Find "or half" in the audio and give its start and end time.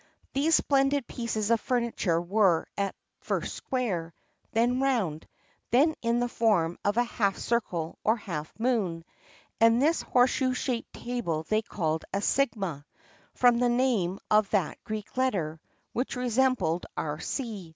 8.03-8.51